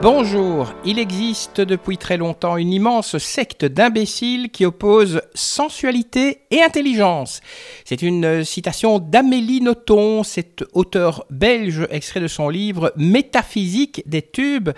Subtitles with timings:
[0.00, 7.40] Bonjour, il existe depuis très longtemps une immense secte d'imbéciles qui oppose sensualité et intelligence.
[7.84, 14.70] C'est une citation d'Amélie Nothomb, cet auteur belge extrait de son livre Métaphysique des tubes,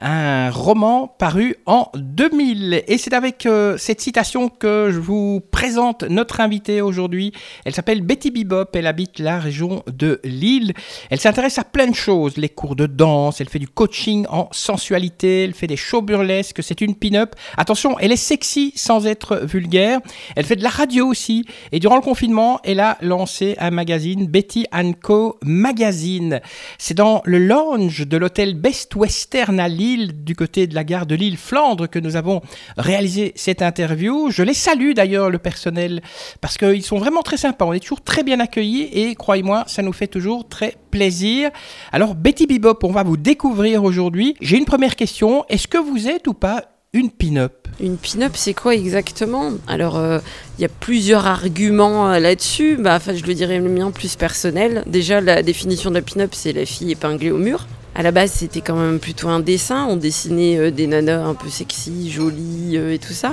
[0.00, 2.84] un roman paru en 2000.
[2.86, 7.32] Et c'est avec euh, cette citation que je vous présente notre invitée aujourd'hui.
[7.66, 10.72] Elle s'appelle Betty Bibop, elle habite la région de Lille.
[11.10, 14.48] Elle s'intéresse à plein de choses, les cours de danse, elle fait du coaching en
[14.62, 17.34] sensualité, elle fait des shows burlesques, c'est une pin-up.
[17.56, 20.00] Attention, elle est sexy sans être vulgaire.
[20.36, 21.44] Elle fait de la radio aussi.
[21.72, 24.66] Et durant le confinement, elle a lancé un magazine, Betty
[25.02, 26.40] Co Magazine.
[26.78, 31.06] C'est dans le lounge de l'hôtel Best Western à Lille, du côté de la gare
[31.06, 32.40] de Lille Flandre, que nous avons
[32.76, 34.30] réalisé cette interview.
[34.30, 36.02] Je les salue d'ailleurs, le personnel,
[36.40, 37.64] parce qu'ils sont vraiment très sympas.
[37.64, 41.50] On est toujours très bien accueillis et croyez-moi, ça nous fait toujours très plaisir.
[41.90, 44.36] Alors, Betty Bebop, on va vous découvrir aujourd'hui.
[44.52, 45.46] J'ai une première question.
[45.48, 47.68] Est-ce que vous êtes ou pas une pin-up?
[47.80, 49.52] Une pin-up, c'est quoi exactement?
[49.66, 50.18] Alors, euh,
[50.58, 52.76] il y a plusieurs arguments euh, là-dessus.
[52.78, 54.82] Bah, enfin, je le dirais le mien plus personnel.
[54.86, 57.66] Déjà, la définition de la pin-up, c'est la fille épinglée au mur.
[57.94, 59.86] À la base, c'était quand même plutôt un dessin.
[59.88, 63.32] On dessinait euh, des nanas un peu sexy, jolies euh, et tout ça.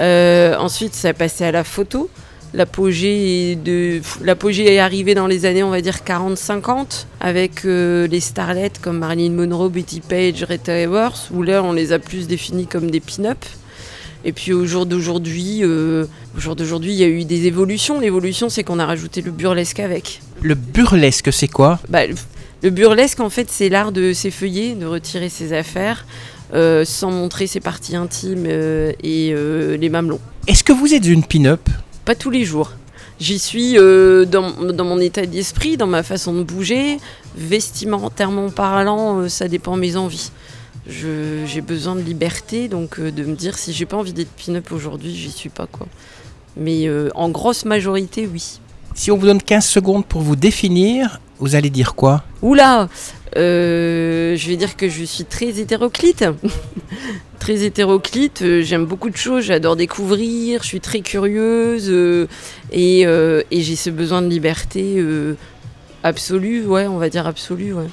[0.00, 2.08] Euh, ensuite, ça passait à la photo.
[2.54, 4.00] L'apogée est, de...
[4.22, 8.98] l'apogée est arrivée dans les années, on va dire, 40-50, avec euh, les starlettes comme
[8.98, 13.00] Marilyn Monroe, Betty Page, Rita Hayworth, où là, on les a plus définies comme des
[13.00, 13.38] pin-up.
[14.24, 16.04] Et puis au jour d'aujourd'hui, euh,
[16.36, 17.98] au jour d'aujourd'hui, il y a eu des évolutions.
[18.00, 20.20] L'évolution, c'est qu'on a rajouté le burlesque avec.
[20.42, 21.80] Le burlesque, c'est quoi?
[21.88, 22.14] Bah, le-
[22.62, 26.06] le burlesque, en fait, c'est l'art de s'effeuiller, de retirer ses affaires,
[26.54, 29.34] euh, sans montrer ses parties intimes euh, et
[29.78, 30.20] les mamelons.
[30.46, 31.68] Est-ce que vous êtes une pin-up?
[32.04, 32.72] Pas tous les jours.
[33.20, 34.50] J'y suis euh, dans,
[34.84, 36.98] mon état d'esprit, dans ma façon de bouger,
[37.36, 40.32] vestimentairement parlant, euh, ça dépend de mes envies.
[40.88, 44.72] J'ai besoin de liberté, donc euh, de me dire si j'ai pas envie d'être pin-up
[44.72, 45.86] aujourd'hui, j'y suis pas quoi.
[46.56, 48.58] Mais en grosse majorité, oui.
[48.94, 52.22] Si on vous donne 15 secondes pour vous définir, vous allez dire quoi?
[52.42, 52.88] Oula
[53.36, 56.24] euh, Je vais dire que je suis très hétéroclite.
[57.38, 62.28] très hétéroclite, euh, j'aime beaucoup de choses, j'adore découvrir, je suis très curieuse euh,
[62.70, 65.04] et, et j'ai ce besoin de liberté
[66.04, 67.88] absolue, ouais, on va dire absolue, ouais.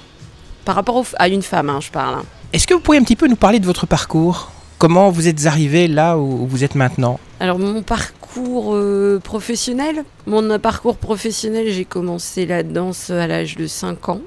[0.66, 2.16] Par rapport au à une femme, hein, je parle.
[2.16, 2.24] hein.
[2.54, 4.52] Est-ce que vous pourriez un petit peu nous parler de votre parcours?
[4.78, 7.20] Comment vous êtes arrivé là où vous êtes maintenant?
[7.40, 13.68] Alors mon parcours euh, professionnel, mon parcours professionnel, j'ai commencé la danse à l'âge de
[13.68, 14.22] 5 ans.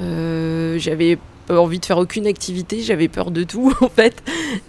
[0.00, 1.18] Euh, j'avais
[1.48, 4.22] envie de faire aucune activité, j'avais peur de tout en fait.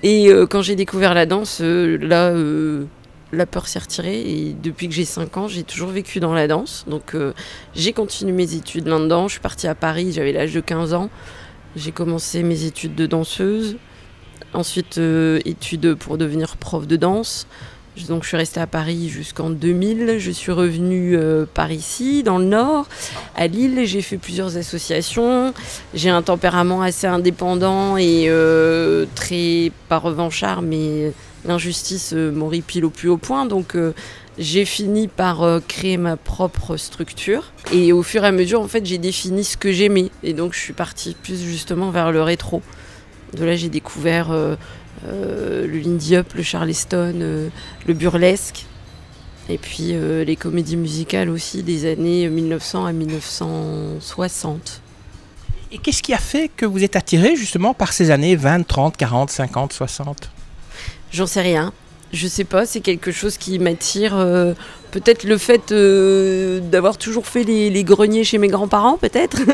[0.03, 2.33] Et euh, quand j'ai découvert la danse, euh, là,
[3.31, 4.21] la peur s'est retirée.
[4.21, 6.85] Et depuis que j'ai 5 ans, j'ai toujours vécu dans la danse.
[6.87, 7.15] Donc
[7.75, 9.27] j'ai continué mes études là-dedans.
[9.27, 11.09] Je suis partie à Paris, j'avais l'âge de 15 ans.
[11.75, 13.77] J'ai commencé mes études de danseuse.
[14.53, 14.99] Ensuite,
[15.45, 17.47] études pour devenir prof de danse.
[18.07, 20.17] Donc, je suis restée à Paris jusqu'en 2000.
[20.17, 22.87] Je suis revenue euh, par ici, dans le Nord,
[23.35, 23.85] à Lille.
[23.85, 25.53] J'ai fait plusieurs associations.
[25.93, 31.11] J'ai un tempérament assez indépendant et euh, très, pas revanchard, mais
[31.45, 33.45] l'injustice euh, m'horripile au plus haut point.
[33.45, 33.75] Donc,
[34.37, 37.51] j'ai fini par créer ma propre structure.
[37.73, 40.11] Et au fur et à mesure, en fait, j'ai défini ce que j'aimais.
[40.23, 42.61] Et donc, je suis partie plus justement vers le rétro.
[43.37, 44.33] De là, j'ai découvert
[45.71, 47.49] le Lindy Hop, le Charleston, euh,
[47.87, 48.65] le burlesque.
[49.49, 54.81] Et puis euh, les comédies musicales aussi des années 1900 à 1960.
[55.71, 58.97] Et qu'est-ce qui a fait que vous êtes attiré justement par ces années 20, 30,
[58.97, 60.29] 40, 50, 60
[61.11, 61.73] J'en sais rien.
[62.13, 64.15] Je sais pas, c'est quelque chose qui m'attire.
[64.15, 64.53] euh,
[64.91, 69.37] peut-être le fait euh, d'avoir toujours fait les, les greniers chez mes grands-parents, peut-être.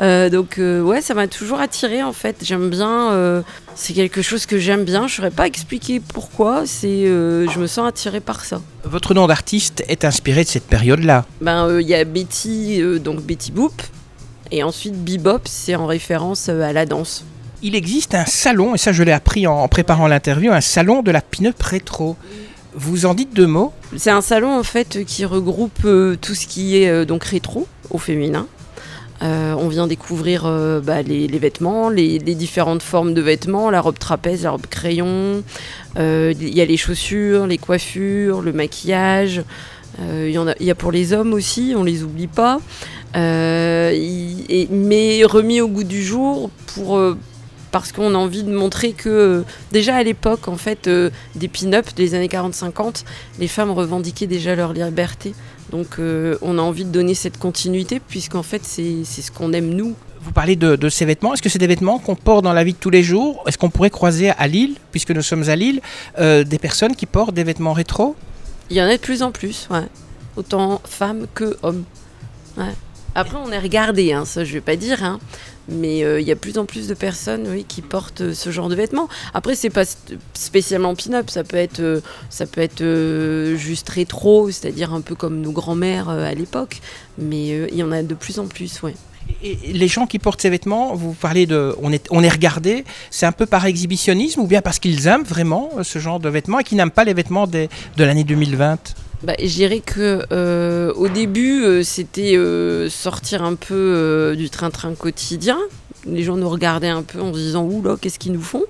[0.00, 2.38] Euh, donc, ouais, ça m'a toujours attiré en fait.
[2.42, 3.44] J'aime bien.
[3.76, 5.06] c'est quelque chose que j'aime bien.
[5.06, 6.66] Je saurais pas expliquer pourquoi.
[6.66, 8.60] C'est, je me sens attirée par ça.
[8.82, 11.24] Votre nom d'artiste est inspiré de cette période-là.
[11.40, 13.80] Ben, il y a Betty, donc Betty Boop.
[14.50, 17.24] Et ensuite, Bebop, c'est en référence à la danse.
[17.66, 21.10] Il existe un salon, et ça je l'ai appris en, préparant l'interview, un salon de
[21.10, 22.14] la pin-up rétro.
[22.74, 26.46] Vous en dites deux mots C'est un salon en fait qui regroupe euh, tout ce
[26.46, 28.46] qui est euh, donc rétro au féminin.
[29.22, 30.42] Euh, on vient découvrir
[30.84, 35.42] bah, les, vêtements, les, différentes formes de vêtements, la robe trapèze, la robe crayon.
[35.96, 39.42] Il y a les chaussures, les coiffures, le maquillage.
[39.98, 42.60] Il y, a, pour les hommes aussi, on les oublie pas.
[43.14, 43.64] Mais
[45.24, 46.98] remis au goût du jour pour
[47.74, 49.42] parce qu'on a envie de montrer que
[49.72, 53.02] déjà à l'époque en fait des pin-up des années 40-50
[53.40, 55.34] les femmes revendiquaient déjà leur liberté
[55.72, 59.96] donc on a envie de donner cette continuité puisqu'en fait c'est ce qu'on aime nous
[60.22, 61.34] vous parlez de, ces vêtements.
[61.34, 63.44] Est-ce que c'est des vêtements qu'on porte dans la vie de tous les jours?
[63.46, 65.82] Est-ce qu'on pourrait croiser à Lille, puisque nous sommes à Lille,
[66.18, 68.16] euh, des personnes qui portent des vêtements rétro?
[68.70, 69.84] Il y en a de plus en plus, ouais.
[70.36, 71.84] Autant femmes que hommes.
[73.14, 75.20] Après, on est regardé, hein, ça je vais pas dire, hein.
[75.68, 78.50] mais euh, il y a plus en plus de personnes oui, qui portent euh, ce
[78.50, 79.08] genre de vêtements.
[79.34, 79.84] Après, c'est pas
[80.34, 82.84] spécialement pin-up, ça peut être, ça peut être
[83.56, 86.80] juste rétro, c'est-à-dire un peu comme nos grands-mères à l'époque,
[87.18, 88.94] mais il y en a de plus en plus, ouais.
[89.42, 92.84] Et les gens qui portent ces vêtements, vous parlez de, on est, on est regardé,
[93.10, 96.28] c'est un peu par exhibitionnisme ou bien parce qu'ils aiment vraiment euh, ce genre de
[96.28, 97.68] vêtements et qu'ils n'aiment pas les vêtements de
[97.98, 98.94] l'année 2020
[99.24, 102.36] bah, je dirais que euh, au début, euh, c'était
[102.90, 105.58] sortir un peu du train-train quotidien.
[106.06, 108.64] Les gens nous regardaient un peu en se disant oula, qu'est-ce qu'ils nous font?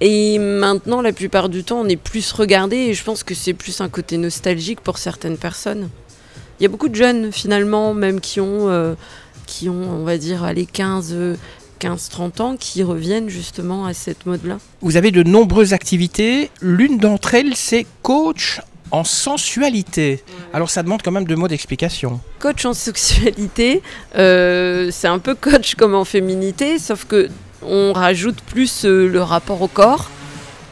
[0.00, 3.54] Et maintenant, la plupart du temps, on est plus regardé et je pense que c'est
[3.54, 5.88] plus un côté nostalgique pour certaines personnes.
[6.60, 8.96] Il y a beaucoup de jeunes finalement, même qui ont
[9.46, 11.16] qui ont, on va dire, les 15,
[11.78, 14.58] 15-30 ans qui reviennent justement à cette mode-là.
[14.82, 16.50] Vous avez de nombreuses activités.
[16.60, 20.22] L'une d'entre elles, c'est coach en sensualité.
[20.52, 22.20] Alors ça demande quand même deux mots d'explication.
[22.38, 23.82] Coach en sexualité,
[24.16, 27.28] euh, c'est un peu coach comme en féminité, sauf que
[27.62, 30.10] on rajoute plus euh, le rapport au corps,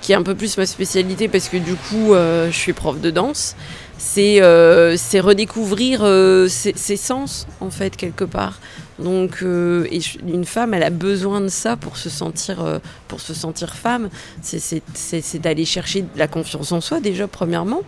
[0.00, 3.00] qui est un peu plus ma spécialité parce que du coup euh, je suis prof
[3.00, 3.56] de danse
[3.98, 8.60] c'est euh, redécouvrir euh, ses, sens, en fait, quelque part.
[8.98, 9.86] Donc, euh,
[10.26, 14.08] une femme, elle a besoin de ça pour se sentir, pour se sentir femme.
[14.42, 17.82] C'est d'aller chercher la confiance en soi, déjà, premièrement.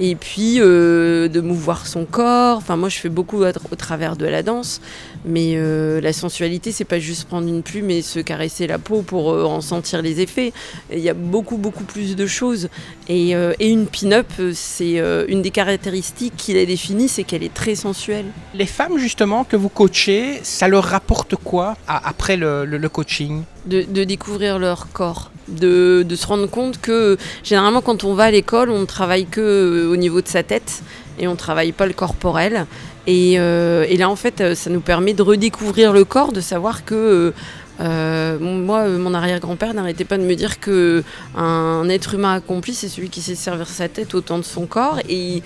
[0.00, 2.58] Et puis, de mouvoir son corps.
[2.58, 4.80] Enfin, moi, je fais beaucoup au travers de la danse.
[5.24, 9.02] Mais euh, la sensualité, c'est pas juste prendre une plume et se caresser la peau
[9.02, 10.52] pour euh, en sentir les effets.
[10.92, 12.68] Il y a beaucoup, beaucoup plus de choses.
[13.08, 14.98] Et, euh, une pin-up, c'est
[15.28, 18.26] une des caractéristiques qui la définit, c'est qu'elle est très sensuelle.
[18.54, 23.42] Les femmes, justement, que vous coachez, ça leur rapporte quoi après le, coaching?
[23.66, 25.30] De, découvrir leur corps.
[25.48, 29.88] De, se rendre compte que généralement quand on va à l'école, on ne travaille que
[29.90, 30.82] au niveau de sa tête
[31.18, 32.66] et on ne travaille pas le corporel.
[33.08, 36.84] Euh, et, là, en fait, euh, ça nous permet de redécouvrir le corps, de savoir
[36.84, 37.32] que
[37.80, 41.04] euh, moi, mon arrière-grand-père n'arrêtait pas de me dire que
[41.36, 44.98] un être humain accompli, c'est celui qui sait servir sa tête autant de son corps.
[45.08, 45.42] Et,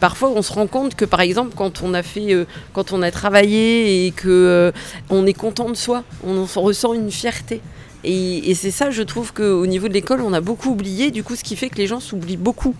[0.00, 3.10] parfois, on se rend compte que, par exemple, quand on a fait, quand on a
[3.10, 4.72] travaillé et que
[5.10, 7.60] on est content de soi, on, ressent une fierté.
[8.04, 11.10] Et, c'est ça, je trouve qu'au niveau de l'école, on a beaucoup oublié.
[11.10, 12.74] Du coup, ce qui fait que les gens s'oublient beaucoup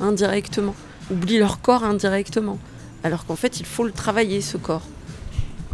[0.00, 0.74] indirectement,
[1.10, 2.58] oublient leur corps indirectement
[3.02, 4.82] alors qu'en fait, il faut le travailler, ce corps.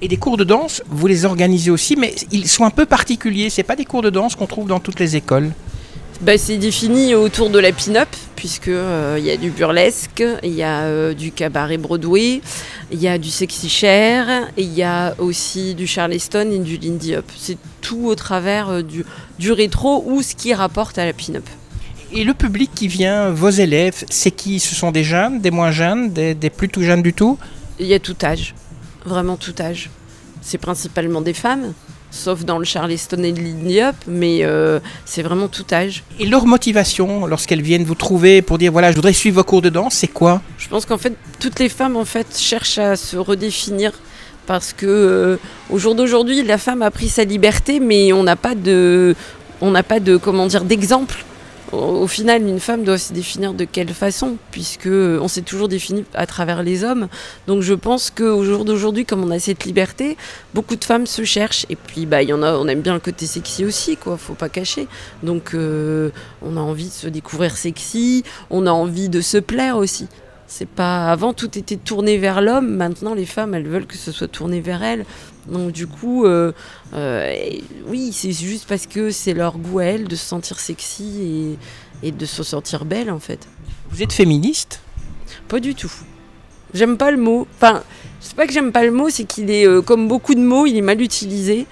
[0.03, 3.51] Et des cours de danse, vous les organisez aussi, mais ils sont un peu particuliers.
[3.51, 5.53] C'est pas des cours de danse qu'on trouve dans toutes les écoles.
[6.23, 10.63] Bah, c'est défini autour de la pin-up, puisque euh, y a du burlesque, il y
[10.63, 12.41] a euh, du cabaret Broadway,
[12.91, 16.79] il y a du sexy chair, et il y a aussi du charleston et du
[16.79, 17.27] lindy up.
[17.37, 19.05] C'est tout au travers euh, du,
[19.39, 21.47] du rétro ou ce qui rapporte à la pin-up.
[22.13, 24.59] Et le public qui vient, vos élèves, c'est qui?
[24.59, 27.37] Ce sont des jeunes, des moins jeunes, des, plus tout jeunes du tout?
[27.79, 28.55] Il y a tout âge,
[29.05, 29.91] vraiment tout âge.
[30.41, 31.75] C'est principalement des femmes,
[32.17, 36.03] sauf dans le Charleston et le Lindy Up, mais euh, c'est vraiment tout âge.
[36.19, 39.63] Et leur motivation, lorsqu'elles viennent vous trouver pour dire voilà, je voudrais suivre vos cours
[39.63, 40.43] de danse, c'est quoi?
[40.59, 43.93] Je pense qu'en fait, toutes les femmes en fait cherchent à se redéfinir
[44.47, 45.37] parce que euh,
[45.71, 49.15] au jour d'aujourd'hui, la femme a pris sa liberté, mais on n'a pas de,
[49.61, 51.25] on n'a pas de comment dire d'exemple
[51.73, 56.05] au final, une femme doit se définir de quelle façon, puisque on s'est toujours défini
[56.15, 57.09] à travers les hommes.
[57.47, 60.17] Donc je pense qu'au jour d'aujourd'hui, comme on a cette liberté,
[60.55, 61.67] beaucoup de femmes se cherchent.
[61.69, 64.17] Et puis, bah, on aime bien le côté sexy aussi, quoi.
[64.17, 64.87] Faut pas cacher.
[65.23, 66.11] Donc, euh,
[66.43, 68.23] on a envie de se découvrir sexy.
[68.51, 70.07] On a envie de se plaire aussi.
[70.47, 72.69] C'est pas avant tout était tourné vers l'homme.
[72.77, 75.05] Maintenant, les femmes, elles veulent que ce soit tourné vers elles.
[75.49, 76.53] Donc du coup, euh,
[76.95, 77.35] euh,
[77.87, 81.57] oui, c'est juste parce que c'est leur goût à elles de se sentir sexy
[82.03, 83.47] et, de se sentir belle en fait.
[83.91, 84.81] Vous êtes féministe?
[85.49, 85.93] Pas du tout.
[86.75, 87.47] J'aime pas le mot.
[87.55, 87.83] Enfin,
[88.21, 90.67] c'est pas que j'aime pas le mot, c'est qu'il est, euh, comme beaucoup de mots,
[90.67, 91.67] il est mal utilisé.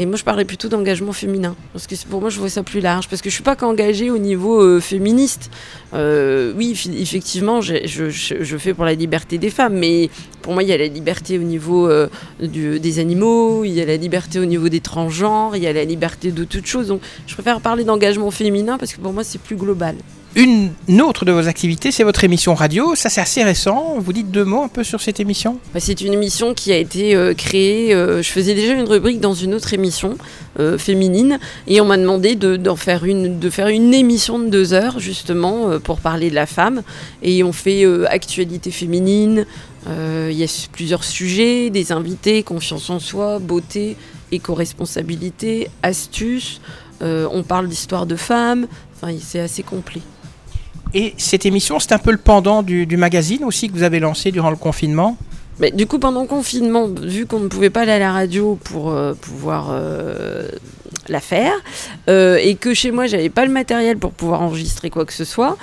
[0.00, 1.56] Et moi, je parlais plutôt d'engagement féminin.
[1.72, 3.08] Parce que pour moi, je vois ça plus large.
[3.08, 5.50] Parce que je suis pas qu'engagée au niveau euh, féministe.
[5.92, 9.76] Euh, oui, effectivement, je, fais pour la liberté des femmes.
[9.76, 10.08] Mais
[10.40, 12.08] pour moi, il y a la liberté au niveau euh,
[12.40, 15.84] des animaux, il y a la liberté au niveau des transgenres, il y a la
[15.84, 16.86] liberté de toutes choses.
[16.86, 19.96] Donc, je préfère parler d'engagement féminin parce que pour moi, c'est plus global.
[20.34, 22.94] Une, autre de vos activités, c'est votre émission radio.
[22.94, 23.96] Ça, c'est assez récent.
[23.98, 25.58] Vous dites deux mots un peu sur cette émission?
[25.72, 27.94] Bah, C'est une émission qui a été euh, créée.
[27.94, 30.18] Euh, je faisais déjà une rubrique dans une autre émission
[30.60, 34.74] euh, féminine et on m'a demandé de, faire une, de faire une émission de deux
[34.74, 36.82] heures justement pour parler de la femme.
[37.22, 39.46] Et on fait actualité féminine.
[39.86, 43.96] Il y a plusieurs sujets, des invités, confiance en soi, beauté,
[44.30, 46.60] éco-responsabilité, astuces.
[47.00, 48.66] on parle d'histoire de femmes.
[48.94, 50.02] Enfin, c'est assez complet.
[50.94, 54.30] Et cette émission, c'est un peu le pendant du, magazine aussi que vous avez lancé
[54.32, 55.16] durant le confinement
[55.60, 58.56] mais du coup, pendant le confinement, vu qu'on ne pouvait pas aller à la radio
[58.62, 60.48] pour euh, pouvoir euh,
[61.08, 61.52] la faire,
[62.08, 65.24] euh, et que chez moi, j'avais pas le matériel pour pouvoir enregistrer quoi que ce
[65.24, 65.56] soit,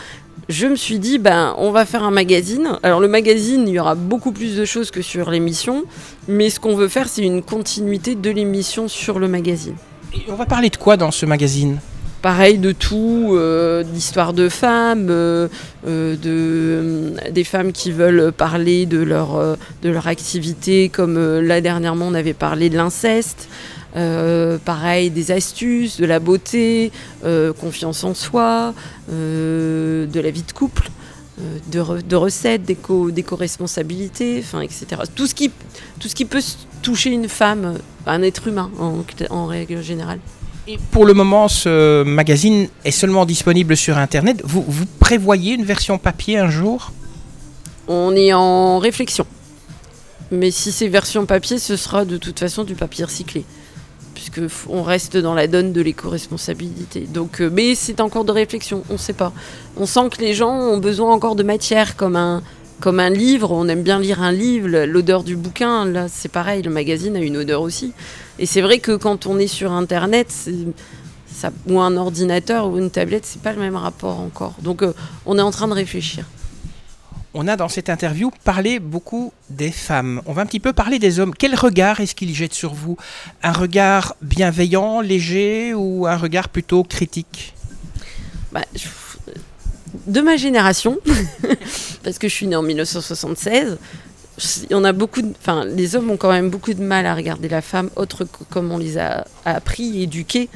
[0.50, 2.78] je me suis dit, ben, on va faire un magazine.
[2.84, 5.86] Alors, le magazine, il y aura beaucoup plus de choses que sur l'émission,
[6.28, 9.76] mais ce qu'on veut faire, c'est une continuité de l'émission sur le magazine.
[10.14, 11.80] Et on va parler de quoi dans ce magazine?
[12.26, 15.48] Pareil de tout, euh, d'histoires de femmes, euh,
[15.86, 22.08] euh, de, des femmes qui veulent parler de leur, de leur activité, comme là dernièrement
[22.08, 23.48] on avait parlé de l'inceste.
[23.94, 26.92] pareil, des astuces, de la beauté,
[27.62, 28.74] confiance en soi,
[29.08, 30.90] de la vie de couple,
[31.72, 34.84] de, recettes, d'éco-responsabilité, etc.
[35.14, 35.52] Tout ce, qui,
[36.00, 36.42] tout ce qui peut
[36.82, 37.76] toucher une femme,
[38.08, 38.72] un être humain
[39.30, 40.20] en règle générale.
[40.68, 44.42] Et pour le moment, ce magazine est seulement disponible sur Internet.
[44.44, 44.66] Vous,
[45.00, 46.92] prévoyez une version papier un jour?
[47.88, 49.28] On est en réflexion.
[50.32, 53.46] Mais si c'est version papier, ce sera de toute façon du papier recyclé.
[54.16, 57.08] Puisque on reste dans la donne de l'éco-responsabilité.
[57.16, 59.34] Euh, mais c'est encore de réflexion, on ne sait pas.
[59.78, 62.42] On sent que les gens ont besoin encore de matière, comme un,
[62.80, 63.52] comme un livre.
[63.52, 65.86] On aime bien lire un livre, l'odeur du bouquin.
[65.86, 67.94] Là, c'est pareil, le magazine a une odeur aussi.
[68.40, 70.34] Et c'est vrai que quand on est sur Internet,
[71.28, 74.56] ça, ou un ordinateur ou une tablette, c'est pas le même rapport encore.
[74.62, 74.94] Donc euh,
[75.26, 76.26] on est en train de réfléchir.
[77.38, 80.22] On a dans cette interview parlé beaucoup des femmes.
[80.26, 81.34] On va un petit peu parler des hommes.
[81.38, 82.96] Quel regard est-ce qu'ils jettent sur vous?
[83.44, 87.54] Un regard bienveillant, léger ou un regard plutôt critique?
[88.54, 88.62] Bah,
[90.08, 91.00] De ma génération,
[92.04, 93.78] parce que je suis née en 1976,
[94.72, 97.62] on a beaucoup enfin, les hommes ont quand même beaucoup de mal à regarder la
[97.62, 100.50] femme autre que comme on les a appris, éduqués.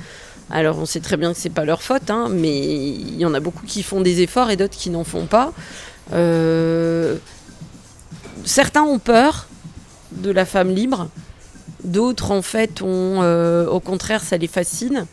[0.52, 3.34] Alors on sait très bien que c'est pas leur faute, hein, mais il y en
[3.34, 5.54] a beaucoup qui font des efforts et d'autres qui n'en font pas.
[6.14, 7.18] Euh,
[8.46, 9.48] certains ont peur
[10.12, 11.10] de la femme libre,
[11.84, 15.06] d'autres en fait ont, euh, au contraire, ça les fascine.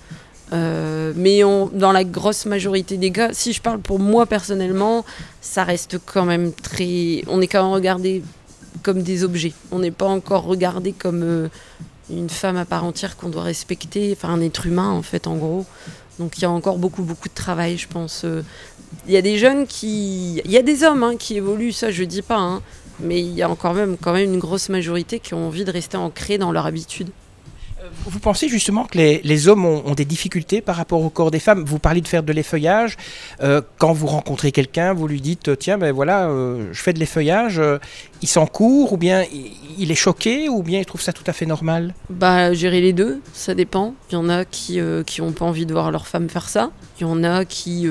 [0.52, 5.04] Euh, mais dans la grosse majorité des cas, si je parle pour moi personnellement,
[5.40, 7.22] ça reste quand même très.
[7.28, 8.22] On est quand même regardé
[8.82, 9.52] comme des objets.
[9.72, 11.48] On n'est pas encore regardé comme euh,
[12.10, 15.36] une femme à part entière qu'on doit respecter, enfin un être humain en fait en
[15.36, 15.66] gros.
[16.18, 18.22] Donc il y a encore beaucoup beaucoup de travail, je pense.
[18.24, 18.42] Euh.
[19.08, 21.90] Il y a des jeunes qui, il y a des hommes hein, qui évoluent, ça
[21.90, 22.62] je dis pas, hein.
[23.00, 25.72] mais il y a encore même quand même une grosse majorité qui ont envie de
[25.72, 27.10] rester ancrés dans leur habitude.
[28.06, 31.64] Vous pensez justement que les, hommes ont, des difficultés par rapport au corps des femmes?
[31.64, 32.96] Vous parlez de faire de l'effeuillage.
[33.42, 36.98] Euh, quand vous rencontrez quelqu'un, vous lui dites tiens, ben voilà, euh, je fais de
[36.98, 37.58] l'effeuillage.
[37.58, 37.78] Euh,
[38.22, 39.24] il s'en court ou bien
[39.78, 41.94] il, est choqué ou bien il trouve ça tout à fait normal?
[42.08, 43.94] Bah, gérer les deux, ça dépend.
[44.10, 46.70] Il y en a qui qui n'ont pas envie de voir leur femme faire ça.
[46.98, 47.86] Il y en a qui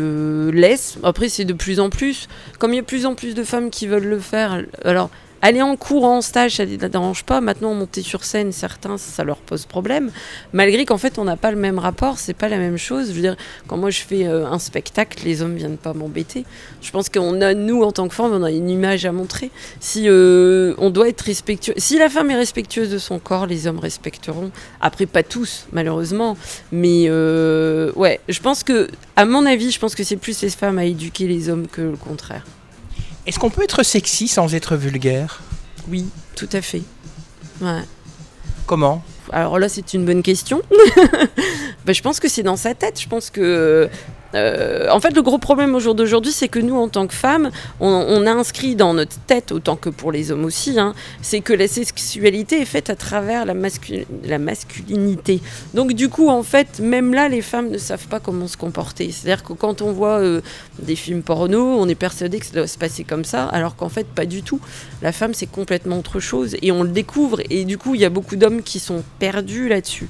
[0.52, 0.98] laissent.
[1.04, 2.28] Après, c'est de plus en plus.
[2.58, 5.10] Comme il y a de plus en plus de femmes qui veulent le faire, alors
[5.46, 7.40] Aller en cours, en stage, ça ne dérange pas.
[7.40, 10.10] Maintenant, monter sur scène, certains, ça leur pose problème.
[10.54, 13.10] Malgré qu'en fait, on n'a pas le même rapport, c'est pas la même chose.
[13.10, 13.36] Je veux dire,
[13.68, 16.46] quand moi je fais euh, un spectacle, les hommes viennent pas m'embêter.
[16.82, 19.52] Je pense qu'on a, nous, en tant que femmes, on a une image à montrer.
[19.80, 23.68] Si euh, on doit être respectueux, si la femme est respectueuse de son corps, les
[23.68, 24.50] hommes respecteront.
[24.82, 26.38] Après, pas tous, malheureusement.
[26.72, 30.50] Mais euh, ouais, je pense que, à mon avis, je pense que c'est plus les
[30.50, 32.46] femmes à éduquer les hommes que le contraire.
[33.26, 35.42] Est-ce qu'on peut être sexy sans être vulgaire?
[35.90, 36.06] Oui,
[36.36, 36.84] tout à fait.
[37.62, 37.82] Ouais.
[38.68, 39.04] Comment?
[39.32, 40.62] Alors là, c'est une bonne question.
[41.86, 43.02] bah, je pense que c'est dans sa tête.
[43.02, 43.90] Je pense que
[44.36, 47.14] euh, en fait, le gros problème au jour d'aujourd'hui, c'est que nous, en tant que
[47.14, 51.42] femmes, on, a inscrit dans notre tête, autant que pour les hommes aussi, hein, c'est
[51.42, 53.54] que la sexualité est faite à travers la,
[54.40, 55.42] masculinité.
[55.74, 59.12] Donc, du coup, en fait, même là, les femmes ne savent pas comment se comporter.
[59.12, 60.42] C'est-à-dire que quand on voit euh,
[60.80, 63.90] des films porno, on est persuadé que ça doit se passer comme ça, alors qu'en
[63.90, 64.60] fait, pas du tout.
[65.02, 66.56] La femme, c'est complètement autre chose.
[66.62, 67.42] Et on le découvre.
[67.50, 70.10] Et du coup, il y a beaucoup d'hommes qui sont perdus là-dessus.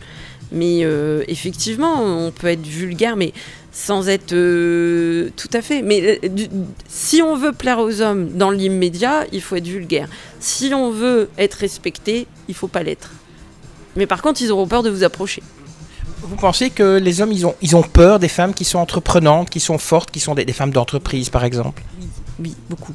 [0.52, 3.34] Mais euh, effectivement, on peut être vulgaire, mais
[3.78, 5.82] sans être euh, tout à fait.
[5.82, 6.30] Mais euh,
[6.88, 10.08] si on veut plaire aux hommes dans l'immédiat, il faut être vulgaire.
[10.40, 13.12] Si on veut être respecté, il faut pas l'être.
[13.98, 15.44] Mais par contre, ils auront peur de vous approcher.
[16.22, 19.50] Vous pensez que les hommes, ils ont, ils ont peur des femmes qui sont entreprenantes,
[19.50, 21.84] qui sont fortes, qui sont des, des femmes d'entreprise, par exemple?
[22.00, 22.08] Oui,
[22.40, 22.94] oui, beaucoup.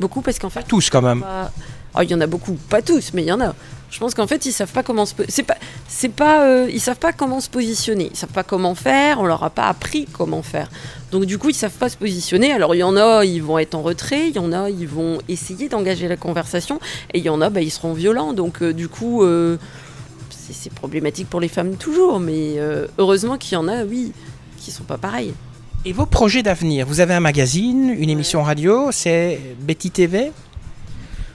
[0.00, 0.64] Beaucoup parce qu'en fait.
[0.66, 1.20] Tous, quand même.
[1.20, 1.52] pas-
[1.96, 3.54] Oh, il y en a beaucoup, pas tous, mais il y en a.
[3.90, 5.14] Je pense qu'en fait, ils savent pas comment se.
[5.28, 5.56] C'est pas,
[5.88, 8.10] c'est pas, euh, ils savent pas comment se positionner.
[8.12, 9.20] Ils savent pas comment faire.
[9.20, 10.70] On leur a pas appris comment faire.
[11.10, 12.52] Donc du coup, ils savent pas se positionner.
[12.52, 14.28] Alors il y en a, ils vont être en retrait.
[14.28, 16.78] Il y en a, ils vont essayer d'engager la conversation.
[17.12, 18.32] Et il y en a, bah, ils seront violents.
[18.32, 19.56] Donc euh, du coup, euh,
[20.52, 22.20] c'est problématique pour les femmes toujours.
[22.20, 22.58] Mais
[22.98, 24.12] heureusement qu'il y en a, oui,
[24.56, 25.34] qui sont pas pareils.
[25.84, 26.86] Et vos projets d'avenir?
[26.86, 30.30] Vous avez un magazine, une émission radio, c'est Betty TV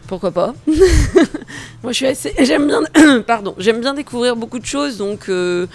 [0.08, 0.54] Pourquoi pas?
[1.84, 2.34] Moi, je suis assez.
[2.40, 3.22] J'aime bien.
[3.28, 3.56] Pardon.
[3.58, 4.98] J'aime bien découvrir beaucoup de choses.
[4.98, 5.68] Donc, euh,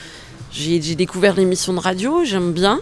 [0.53, 2.25] j'ai j'ai découvert l'émission de radio.
[2.25, 2.81] J'aime bien.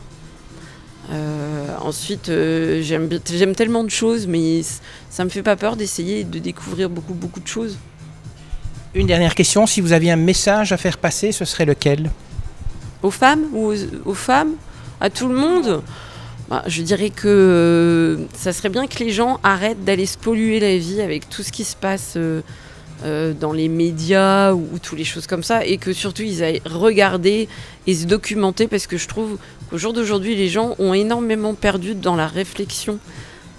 [1.10, 4.60] Euh, ensuite, euh, j'aime bien- j'aime tellement de choses, mais
[5.08, 7.78] ça me fait pas peur d'essayer de découvrir beaucoup, beaucoup de choses.
[8.94, 12.10] Une dernière question, si vous aviez un message à faire passer, ce serait lequel?
[13.02, 14.52] Aux femmes ou aux, aux femmes?
[15.00, 15.82] À tout le monde?
[16.48, 20.60] Bah, Je dirais que euh, ça serait bien que les gens arrêtent d'aller se polluer
[20.60, 22.40] la vie avec tout ce qui se passe euh,
[23.04, 26.42] euh, dans les médias ou, ou toutes les choses comme ça et que surtout ils
[26.42, 27.48] aillent regarder
[27.86, 29.36] et se documenter parce que je trouve
[29.68, 32.98] qu'au jour d'aujourd'hui les gens ont énormément perdu dans la réflexion.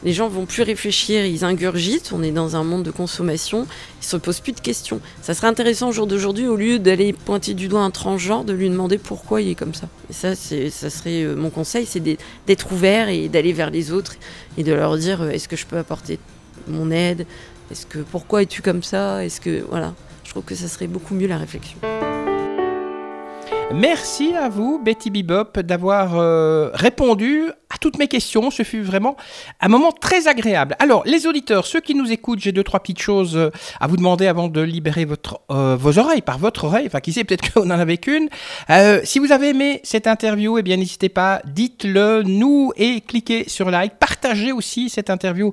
[0.04, 3.68] Les gens vont plus réfléchir, ils ingurgitent, on est dans un monde de consommation,
[4.02, 5.02] ils se posent plus de questions.
[5.22, 8.54] Ça serait intéressant au jour d'aujourd'hui, au lieu d'aller pointer du doigt un transgenre, de
[8.54, 9.90] lui demander pourquoi il est comme ça.
[10.10, 14.14] Et ça, ça serait euh, mon conseil, c'est d'être- ouvert et d'aller vers les autres
[14.58, 16.18] et de leur dire euh, est-ce que je peux apporter
[16.68, 17.26] mon aide?
[17.70, 19.26] Est-ce que pourquoi es-tu comme ça?
[19.26, 21.78] Est-ce que voilà, je trouve que ça serait beaucoup mieux la réflexion.
[23.74, 27.44] Merci à vous, Betty Bebop, d'avoir euh, répondu
[27.80, 28.52] toutes mes questions.
[28.52, 29.16] Ce fut vraiment
[29.62, 30.76] un moment très agréable.
[30.80, 33.98] Alors, les auditeurs, ceux qui nous écoutent, j'ai deux, trois petites choses euh, à vous
[33.98, 36.88] demander avant de libérer votre, euh, vos oreilles, par votre oreille.
[36.88, 38.30] Enfin, qui sait, peut-être qu'on en avait qu'une.
[38.70, 43.48] Euh, si vous avez aimé cette interview, eh bien, n'hésitez pas, dites-le nous et cliquez
[43.48, 43.94] sur like.
[44.00, 45.52] Partagez aussi cette interview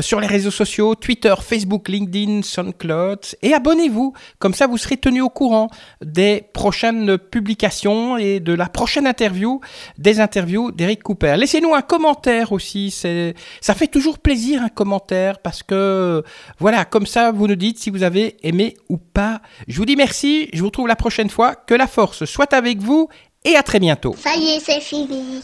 [0.00, 3.20] sur les réseaux sociaux, Twitter, Facebook, LinkedIn, SoundCloud.
[3.42, 4.12] Et abonnez-vous.
[4.38, 5.68] Comme ça, vous serez tenu au courant
[6.02, 9.60] des prochaines publications et de la prochaine interview,
[9.98, 11.36] des interviews d'Eric Cooper.
[11.74, 12.90] Un commentaire aussi.
[12.90, 16.22] C'est, ça fait toujours plaisir un commentaire parce que,
[16.58, 19.40] voilà, comme ça, vous nous dites si vous avez aimé ou pas.
[19.68, 20.48] Je vous dis merci.
[20.52, 21.54] Je vous retrouve la prochaine fois.
[21.54, 23.08] Que la force soit avec vous
[23.44, 24.14] et à très bientôt.
[24.18, 25.40] Ça y est, c'est fini.